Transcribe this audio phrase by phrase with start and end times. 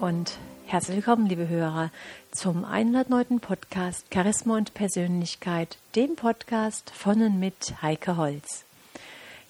[0.00, 0.36] Und
[0.66, 1.90] herzlich willkommen, liebe Hörer,
[2.30, 3.40] zum 109.
[3.40, 8.66] Podcast Charisma und Persönlichkeit, dem Podcast von und mit Heike Holz.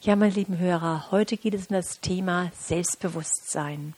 [0.02, 3.94] Ja, meine lieben Hörer, heute geht es um das Thema Selbstbewusstsein.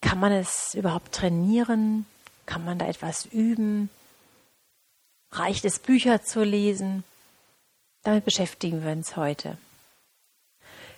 [0.00, 2.06] Kann man es überhaupt trainieren?
[2.46, 3.90] Kann man da etwas üben?
[5.32, 7.04] Reicht es, Bücher zu lesen?
[8.04, 9.58] Damit beschäftigen wir uns heute.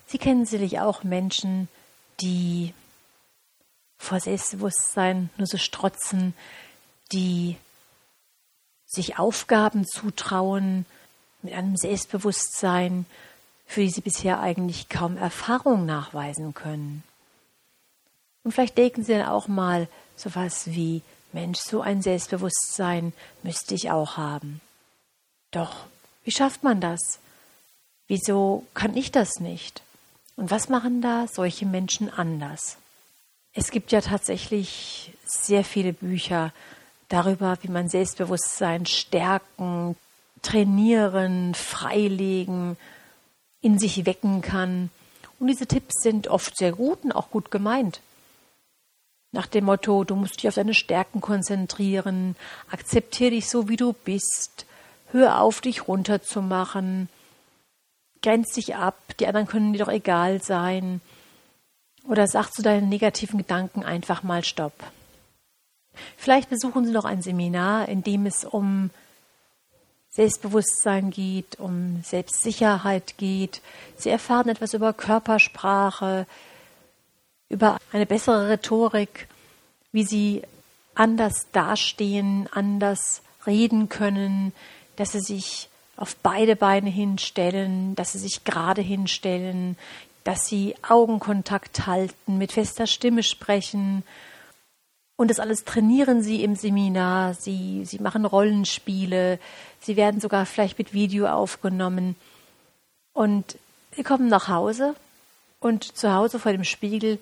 [0.07, 1.69] Sie kennen sicherlich auch Menschen,
[2.21, 2.73] die
[4.03, 6.35] vor Selbstbewusstsein nur so strotzen,
[7.13, 7.57] die
[8.85, 10.87] sich Aufgaben zutrauen
[11.43, 13.07] mit einem Selbstbewusstsein,
[13.65, 17.05] für die sie bisher eigentlich kaum Erfahrung nachweisen können.
[18.43, 23.13] Und vielleicht denken sie dann auch mal so was wie, Mensch, so ein Selbstbewusstsein
[23.45, 24.61] müsste ich auch haben.
[25.53, 25.87] Doch,
[26.25, 27.21] wie schafft man das?
[28.09, 29.81] Wieso kann ich das nicht?
[30.35, 32.79] Und was machen da solche Menschen anders?
[33.55, 36.53] Es gibt ja tatsächlich sehr viele Bücher
[37.09, 39.97] darüber, wie man Selbstbewusstsein stärken,
[40.41, 42.77] trainieren, freilegen,
[43.61, 44.91] in sich wecken kann.
[45.39, 48.01] Und diese Tipps sind oft sehr gut und auch gut gemeint.
[49.33, 52.37] Nach dem Motto, du musst dich auf deine Stärken konzentrieren,
[52.71, 54.67] akzeptiere dich so, wie du bist,
[55.11, 57.09] hör auf, dich runterzumachen,
[58.23, 61.01] grenz dich ab, die anderen können dir doch egal sein.
[62.09, 64.73] Oder sag zu deinen negativen Gedanken einfach mal Stopp.
[66.17, 68.91] Vielleicht besuchen Sie noch ein Seminar, in dem es um
[70.11, 73.63] Selbstbewusstsein geht, um Selbstsicherheit geht.
[73.97, 76.27] Sie erfahren etwas über Körpersprache,
[77.49, 79.29] über eine bessere Rhetorik,
[79.93, 80.43] wie Sie
[80.95, 84.53] anders dastehen, anders reden können,
[84.97, 89.77] dass Sie sich auf beide Beine hinstellen, dass sie sich gerade hinstellen,
[90.25, 94.05] dass sie Augenkontakt halten, mit fester Stimme sprechen.
[95.17, 97.35] Und das alles trainieren sie im Seminar.
[97.35, 99.39] Sie, sie machen Rollenspiele.
[99.81, 102.17] Sie werden sogar vielleicht mit Video aufgenommen.
[103.13, 103.57] Und
[103.95, 104.95] sie kommen nach Hause
[105.61, 107.19] und zu Hause vor dem Spiegel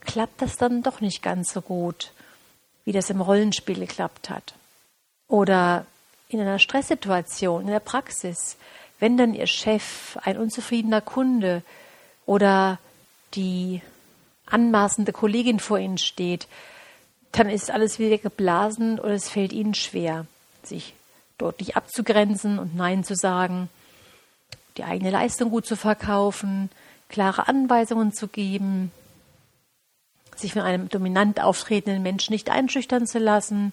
[0.00, 2.12] klappt das dann doch nicht ganz so gut,
[2.84, 4.54] wie das im Rollenspiel geklappt hat.
[5.28, 5.86] Oder
[6.28, 8.56] in einer Stresssituation, in der Praxis,
[9.00, 11.62] wenn dann Ihr Chef, ein unzufriedener Kunde
[12.28, 12.78] oder
[13.32, 13.80] die
[14.44, 16.46] anmaßende Kollegin vor Ihnen steht,
[17.32, 20.26] dann ist alles wieder geblasen oder es fällt Ihnen schwer,
[20.62, 20.92] sich
[21.38, 23.70] deutlich abzugrenzen und Nein zu sagen,
[24.76, 26.68] die eigene Leistung gut zu verkaufen,
[27.08, 28.92] klare Anweisungen zu geben,
[30.36, 33.72] sich von einem dominant auftretenden Menschen nicht einschüchtern zu lassen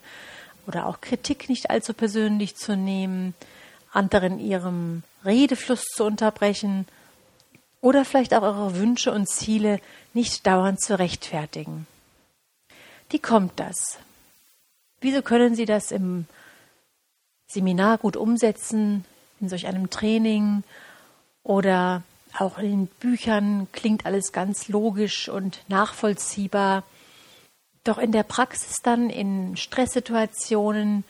[0.65, 3.33] oder auch Kritik nicht allzu persönlich zu nehmen,
[3.91, 6.87] anderen ihrem Redefluss zu unterbrechen
[7.85, 9.79] oder vielleicht auch eure Wünsche und Ziele
[10.15, 11.85] nicht dauernd zu rechtfertigen.
[13.11, 13.99] Wie kommt das?
[15.01, 16.25] Wieso können Sie das im
[17.45, 19.05] Seminar gut umsetzen,
[19.39, 20.63] in solch einem Training
[21.43, 22.01] oder
[22.39, 26.81] auch in Büchern klingt alles ganz logisch und nachvollziehbar.
[27.83, 31.03] Doch in der Praxis dann, in Stresssituationen,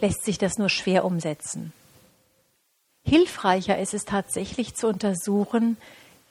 [0.00, 1.72] lässt sich das nur schwer umsetzen.
[3.06, 5.76] Hilfreicher ist es tatsächlich zu untersuchen,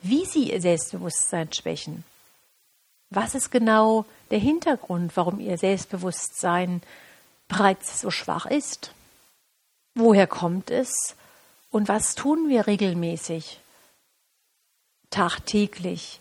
[0.01, 2.03] wie Sie Ihr Selbstbewusstsein schwächen.
[3.09, 6.81] Was ist genau der Hintergrund, warum Ihr Selbstbewusstsein
[7.47, 8.91] bereits so schwach ist?
[9.93, 11.15] Woher kommt es
[11.71, 13.61] und was tun wir regelmäßig,
[15.09, 16.19] tagtäglich,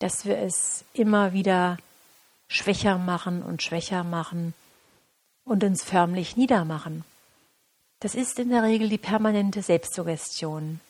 [0.00, 1.78] dass wir es immer wieder
[2.48, 4.52] schwächer machen und schwächer machen
[5.44, 7.04] und uns förmlich niedermachen.
[8.00, 10.80] Das ist in der Regel die permanente Selbstsuggestion.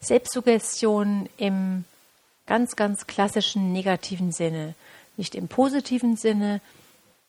[0.00, 1.84] Selbstsuggestion im
[2.46, 4.74] ganz, ganz klassischen negativen Sinne,
[5.16, 6.60] nicht im positiven Sinne,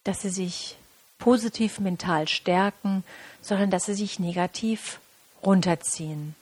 [0.03, 0.77] dass sie sich
[1.19, 3.03] positiv mental stärken,
[3.41, 4.99] sondern dass sie sich negativ
[5.43, 6.35] runterziehen.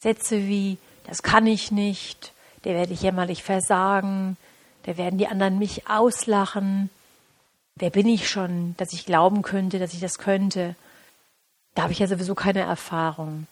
[0.00, 2.32] Sätze wie, das kann ich nicht,
[2.64, 4.36] der werde ich jämmerlich versagen,
[4.84, 6.90] da werden die anderen mich auslachen.
[7.76, 10.74] Wer bin ich schon, dass ich glauben könnte, dass ich das könnte?
[11.74, 13.46] Da habe ich ja sowieso keine Erfahrung.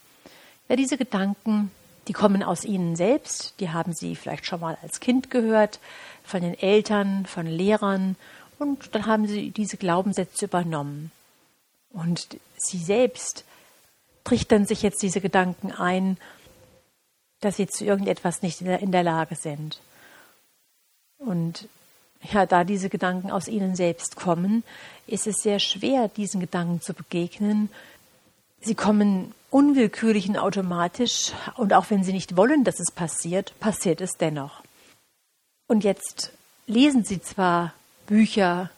[0.68, 1.70] Ja, diese Gedanken,
[2.08, 5.80] die kommen aus Ihnen selbst, die haben Sie vielleicht schon mal als Kind gehört,
[6.22, 8.16] von den Eltern, von Lehrern
[8.58, 11.10] und dann haben Sie diese Glaubenssätze übernommen.
[11.92, 13.44] Und Sie selbst
[14.22, 16.18] trichtern sich jetzt diese Gedanken ein,
[17.40, 19.80] dass Sie zu irgendetwas nicht in der, Lage sind.
[21.18, 21.68] Und
[22.22, 24.62] ja, da diese Gedanken aus ihnen selbst kommen,
[25.06, 27.70] ist es sehr schwer, diesen Gedanken zu begegnen.
[28.60, 34.00] Sie kommen unwillkürlich und automatisch und auch wenn sie nicht wollen, dass es passiert, passiert
[34.00, 34.62] es dennoch.
[35.66, 36.32] Und jetzt
[36.66, 37.72] lesen sie zwar
[38.06, 38.70] Bücher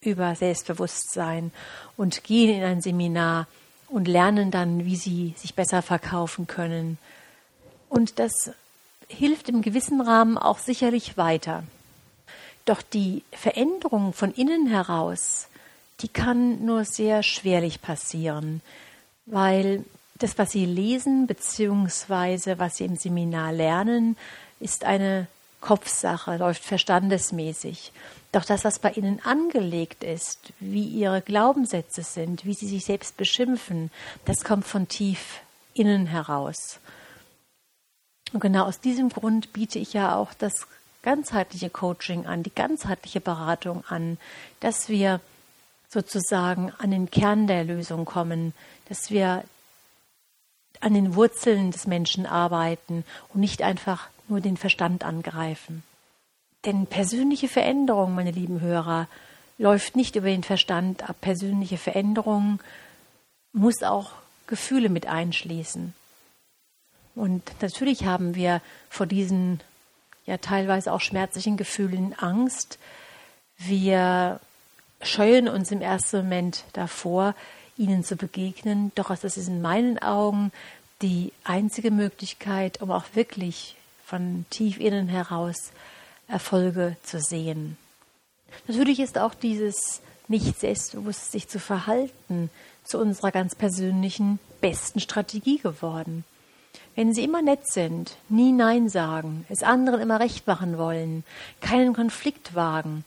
[0.00, 1.52] über Selbstbewusstsein
[1.96, 3.46] und gehen in ein Seminar
[3.88, 6.98] und lernen dann, wie sie sich besser verkaufen können.
[7.88, 8.50] Und das
[9.08, 11.62] hilft im gewissen Rahmen auch sicherlich weiter.
[12.64, 15.48] Doch die Veränderung von innen heraus,
[16.02, 18.60] die kann nur sehr schwerlich passieren,
[19.26, 19.84] weil
[20.18, 22.58] das, was sie lesen bzw.
[22.58, 24.16] was sie im Seminar lernen,
[24.60, 25.26] ist eine
[25.60, 27.92] Kopfsache, läuft verstandesmäßig.
[28.32, 33.16] Doch das, was bei ihnen angelegt ist, wie ihre Glaubenssätze sind, wie sie sich selbst
[33.16, 33.90] beschimpfen,
[34.24, 35.40] das kommt von tief
[35.74, 36.80] innen heraus.
[38.32, 40.66] Und genau aus diesem Grund biete ich ja auch das
[41.02, 44.18] ganzheitliche Coaching an, die ganzheitliche Beratung an,
[44.60, 45.20] dass wir
[45.92, 48.54] sozusagen an den Kern der Lösung kommen,
[48.88, 49.44] dass wir
[50.80, 55.82] an den Wurzeln des Menschen arbeiten und nicht einfach nur den Verstand angreifen.
[56.64, 59.06] Denn persönliche Veränderung, meine lieben Hörer,
[59.58, 61.16] läuft nicht über den Verstand ab.
[61.20, 62.60] Persönliche Veränderung
[63.52, 64.12] muss auch
[64.46, 65.92] Gefühle mit einschließen.
[67.14, 69.60] Und natürlich haben wir vor diesen
[70.24, 72.78] ja teilweise auch schmerzlichen Gefühlen Angst.
[73.58, 74.40] Wir
[75.02, 77.34] scheuen uns im ersten Moment davor,
[77.76, 78.92] ihnen zu begegnen.
[78.94, 80.52] Doch das ist in meinen Augen
[81.00, 85.72] die einzige Möglichkeit, um auch wirklich von tief innen heraus
[86.28, 87.76] Erfolge zu sehen.
[88.66, 92.50] Natürlich ist auch dieses nicht selbstbewusst sich zu verhalten
[92.84, 96.24] zu unserer ganz persönlichen besten Strategie geworden.
[96.94, 101.24] Wenn Sie immer nett sind, nie Nein sagen, es anderen immer recht machen wollen,
[101.60, 103.04] keinen Konflikt wagen,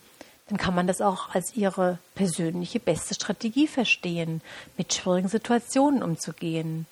[0.47, 4.41] dann kann man das auch als Ihre persönliche beste Strategie verstehen,
[4.77, 6.85] mit schwierigen Situationen umzugehen.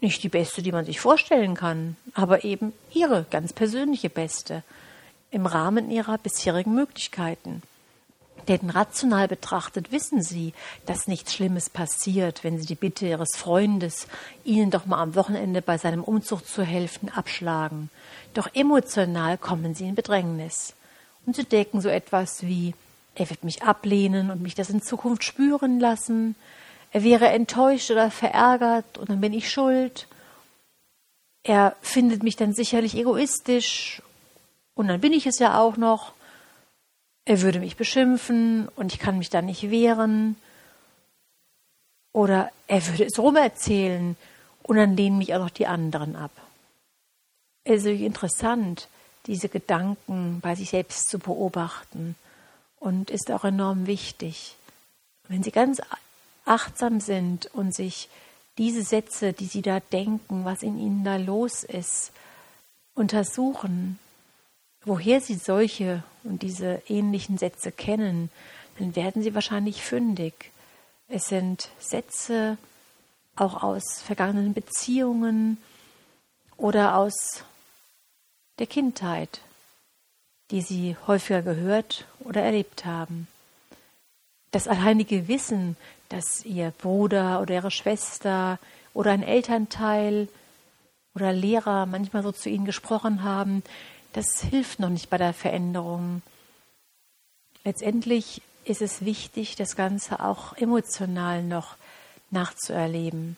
[0.00, 4.62] Nicht die beste, die man sich vorstellen kann, aber eben Ihre ganz persönliche beste,
[5.30, 7.62] im Rahmen Ihrer bisherigen Möglichkeiten.
[8.48, 10.52] Denn rational betrachtet wissen Sie,
[10.84, 14.06] dass nichts Schlimmes passiert, wenn Sie die Bitte Ihres Freundes,
[14.44, 17.90] Ihnen doch mal am Wochenende bei seinem Umzug zu helfen, abschlagen.
[18.34, 20.74] Doch emotional kommen Sie in Bedrängnis.
[21.26, 22.74] Und Sie denken so etwas wie,
[23.16, 26.36] er wird mich ablehnen und mich das in Zukunft spüren lassen.
[26.92, 30.06] Er wäre enttäuscht oder verärgert und dann bin ich schuld.
[31.42, 34.02] Er findet mich dann sicherlich egoistisch
[34.74, 36.12] und dann bin ich es ja auch noch.
[37.24, 40.36] Er würde mich beschimpfen und ich kann mich dann nicht wehren.
[42.12, 44.16] Oder er würde es rumerzählen
[44.62, 46.30] und dann lehnen mich auch noch die anderen ab.
[47.64, 48.88] Es ist interessant,
[49.26, 52.14] diese Gedanken bei sich selbst zu beobachten
[52.78, 54.56] und ist auch enorm wichtig.
[55.28, 55.80] Wenn Sie ganz
[56.44, 58.08] achtsam sind und sich
[58.58, 62.12] diese Sätze, die Sie da denken, was in Ihnen da los ist,
[62.94, 63.98] untersuchen,
[64.84, 68.30] woher Sie solche und diese ähnlichen Sätze kennen,
[68.78, 70.52] dann werden Sie wahrscheinlich fündig.
[71.08, 72.56] Es sind Sätze
[73.34, 75.58] auch aus vergangenen Beziehungen
[76.56, 77.44] oder aus
[78.58, 79.40] der Kindheit,
[80.50, 83.28] die Sie häufiger gehört oder erlebt haben.
[84.50, 85.76] Das alleinige Wissen,
[86.08, 88.58] dass Ihr Bruder oder Ihre Schwester
[88.94, 90.28] oder ein Elternteil
[91.14, 93.62] oder Lehrer manchmal so zu Ihnen gesprochen haben,
[94.12, 96.22] das hilft noch nicht bei der Veränderung.
[97.64, 101.76] Letztendlich ist es wichtig, das Ganze auch emotional noch
[102.30, 103.36] nachzuerleben.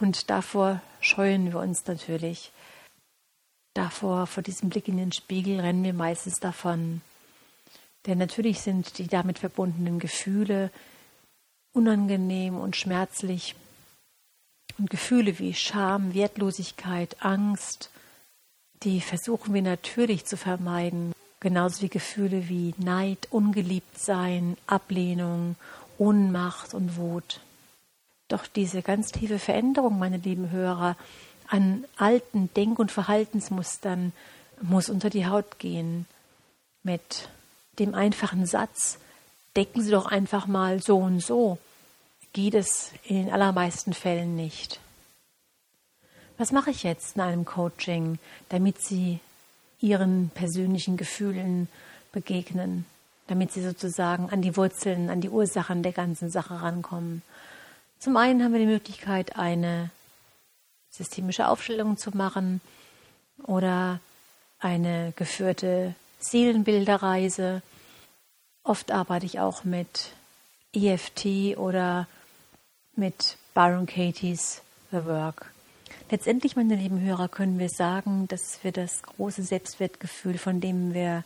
[0.00, 2.50] Und davor scheuen wir uns natürlich.
[3.76, 7.02] Davor, vor diesem Blick in den Spiegel, rennen wir meistens davon.
[8.06, 10.70] Denn natürlich sind die damit verbundenen Gefühle
[11.74, 13.54] unangenehm und schmerzlich.
[14.78, 17.90] Und Gefühle wie Scham, Wertlosigkeit, Angst,
[18.82, 21.12] die versuchen wir natürlich zu vermeiden.
[21.40, 25.56] Genauso wie Gefühle wie Neid, Ungeliebtsein, Ablehnung,
[25.98, 27.40] Ohnmacht und Wut.
[28.28, 30.96] Doch diese ganz tiefe Veränderung, meine lieben Hörer,
[31.48, 34.12] an alten Denk- und Verhaltensmustern
[34.60, 36.06] muss unter die Haut gehen.
[36.82, 37.28] Mit
[37.78, 38.98] dem einfachen Satz,
[39.56, 41.58] decken Sie doch einfach mal so und so,
[42.32, 44.80] geht es in den allermeisten Fällen nicht.
[46.38, 48.18] Was mache ich jetzt in einem Coaching,
[48.50, 49.20] damit Sie
[49.80, 51.68] Ihren persönlichen Gefühlen
[52.12, 52.84] begegnen,
[53.26, 57.22] damit Sie sozusagen an die Wurzeln, an die Ursachen der ganzen Sache rankommen?
[57.98, 59.90] Zum einen haben wir die Möglichkeit, eine
[60.96, 62.60] systemische Aufstellung zu machen
[63.44, 64.00] oder
[64.58, 67.62] eine geführte Seelenbilderreise.
[68.62, 70.12] Oft arbeite ich auch mit
[70.72, 72.08] EFT oder
[72.94, 75.50] mit Byron Katie's The Work.
[76.10, 81.24] Letztendlich, meine lieben Hörer, können wir sagen, dass wir das große Selbstwertgefühl, von dem wir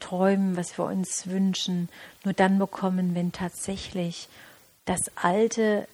[0.00, 1.88] träumen, was wir uns wünschen,
[2.24, 4.28] nur dann bekommen, wenn tatsächlich
[4.84, 5.88] das Alte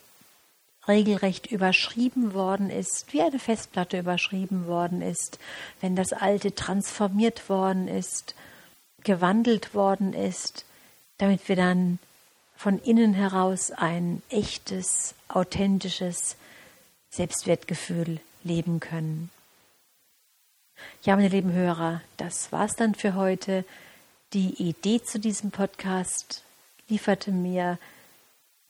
[0.88, 5.38] regelrecht überschrieben worden ist, wie eine Festplatte überschrieben worden ist,
[5.81, 8.35] wenn das Alte transformiert worden ist,
[9.03, 10.64] gewandelt worden ist,
[11.19, 11.99] damit wir dann
[12.57, 16.37] von innen heraus ein echtes, authentisches
[17.11, 19.31] Selbstwertgefühl leben können.
[21.03, 23.64] Ja, meine lieben Hörer, das war's dann für heute.
[24.33, 26.43] Die Idee zu diesem Podcast
[26.88, 27.79] lieferte mir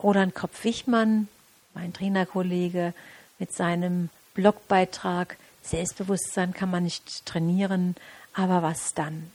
[0.02, 1.28] Roland Kopf-Wichmann,
[1.75, 2.95] mein Trainerkollege,
[3.38, 7.97] mit seinem Blogbeitrag Selbstbewusstsein kann man nicht trainieren,
[8.35, 9.31] aber was dann?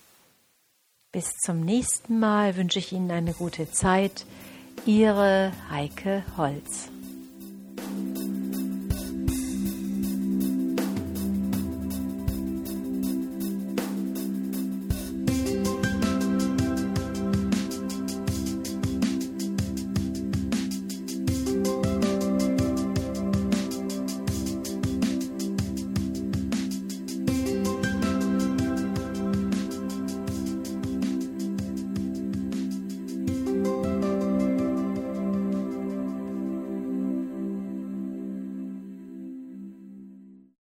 [1.12, 4.26] Bis zum nächsten Mal wünsche ich Ihnen eine gute Zeit.
[4.86, 6.90] Ihre Heike Holz.